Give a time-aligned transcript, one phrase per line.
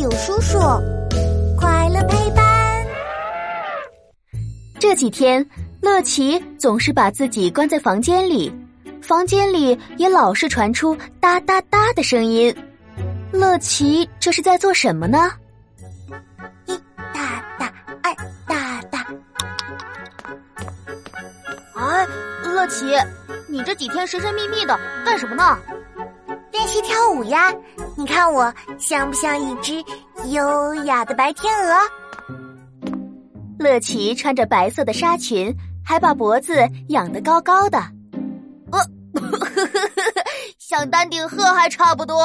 [0.00, 0.58] 友叔叔，
[1.58, 2.86] 快乐陪伴。
[4.78, 5.46] 这几天，
[5.82, 8.50] 乐奇总是把自己关在房间里，
[9.02, 12.54] 房间里也老是传出哒哒哒的声音。
[13.30, 15.30] 乐奇这是在做什么呢？
[16.64, 16.74] 一
[17.12, 17.70] 哒哒，
[18.02, 18.14] 二
[18.46, 19.06] 哒哒。
[21.74, 22.06] 哎，
[22.42, 22.86] 乐奇，
[23.50, 25.58] 你这几天神神秘秘的干什么呢？
[26.52, 27.52] 练习跳舞呀！
[27.96, 29.84] 你看我像不像一只
[30.30, 31.74] 优雅的白天鹅？
[33.58, 37.78] 乐奇穿着白色的纱裙，还把脖子仰得高高的，
[38.72, 38.80] 呃，
[40.58, 42.24] 像丹顶鹤还差不多。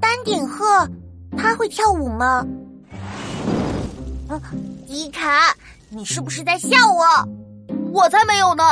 [0.00, 0.88] 丹顶鹤，
[1.36, 2.44] 它会跳舞吗？
[4.28, 4.40] 嗯，
[4.86, 5.54] 迪卡，
[5.90, 7.04] 你是不是在笑我？
[7.92, 8.64] 我才没有呢！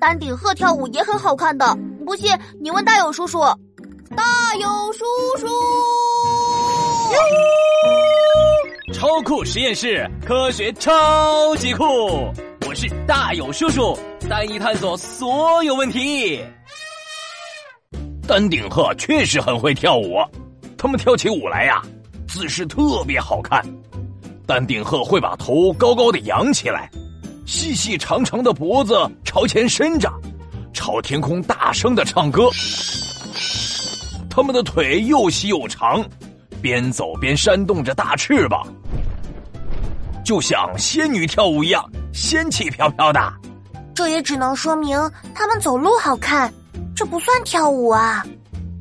[0.00, 1.76] 丹顶鹤跳舞也很好看的，
[2.06, 3.40] 不信你问大勇叔叔。
[4.16, 4.24] 大
[4.60, 5.04] 友叔
[5.38, 5.46] 叔，
[8.92, 11.84] 超酷实验室，科学超级酷！
[12.66, 13.96] 我是大友叔叔，
[14.28, 16.42] 带你探索所有问题。
[18.26, 20.16] 丹顶鹤确实很会跳舞，
[20.76, 21.80] 它们跳起舞来呀，
[22.26, 23.64] 姿势特别好看。
[24.44, 26.90] 丹顶鹤会把头高高的扬起来，
[27.46, 30.10] 细细长长的脖子朝前伸着，
[30.72, 32.50] 朝天空大声的唱歌。
[34.30, 36.02] 它们的腿又细又长，
[36.62, 38.64] 边走边扇动着大翅膀，
[40.24, 43.20] 就像仙女跳舞一样，仙气飘飘的。
[43.92, 44.96] 这也只能说明
[45.34, 46.50] 他们走路好看，
[46.94, 48.24] 这不算跳舞啊。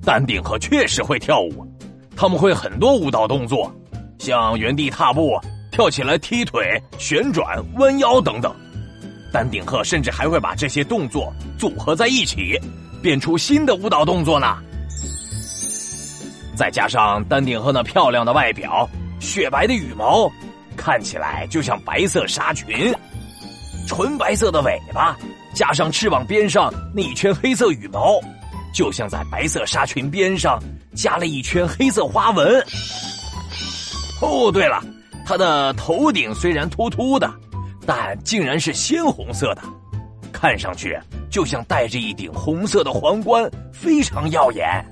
[0.05, 1.67] 丹顶鹤确实会跳舞，
[2.15, 3.69] 他们会很多舞蹈动作，
[4.19, 5.37] 像原地踏步、
[5.71, 8.55] 跳起来踢腿、旋转、弯腰等等。
[9.33, 12.57] 丹顶鹤甚至还会把这些动作组合在一起，
[13.01, 14.57] 变出新的舞蹈动作呢。
[16.59, 18.85] 再加上丹顶鹤那漂亮的外表，
[19.21, 20.29] 雪白的羽毛，
[20.75, 22.93] 看起来就像白色纱裙；
[23.87, 25.15] 纯白色的尾巴，
[25.53, 28.19] 加上翅膀边上那一圈黑色羽毛，
[28.73, 30.61] 就像在白色纱裙边上
[30.93, 32.61] 加了一圈黑色花纹。
[34.21, 34.83] 哦，对了，
[35.25, 37.33] 它的头顶虽然秃秃的，
[37.85, 39.61] 但竟然是鲜红色的，
[40.33, 40.99] 看上去
[41.31, 44.85] 就像戴着一顶红色的皇冠，非常耀眼。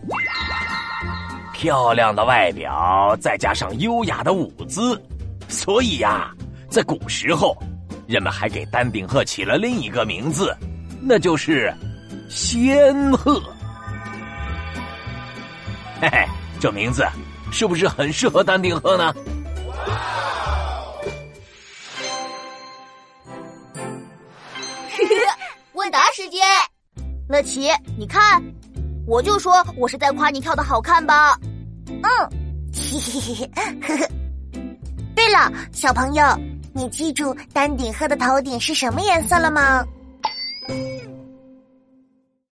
[1.58, 5.02] 漂亮的外表，再加上优雅的舞姿，
[5.50, 6.32] 所以呀，
[6.70, 7.58] 在古时候，
[8.06, 10.56] 人们还给丹顶鹤起了另一个名字，
[11.02, 11.74] 那就是
[12.30, 13.42] 仙鹤。
[16.00, 16.28] 嘿嘿，
[16.60, 17.04] 这名字
[17.52, 19.12] 是不是很适合丹顶鹤呢？
[25.74, 26.40] 问答时间，
[27.28, 28.40] 乐奇，你看。
[29.08, 31.40] 我就说，我是在夸你跳的好看吧。
[31.90, 32.04] 嗯，
[32.74, 34.08] 嘿嘿嘿嘿，呵呵。
[35.16, 36.24] 对了，小朋友，
[36.74, 39.84] 你记住丹顶鹤的头顶是什么颜色了吗？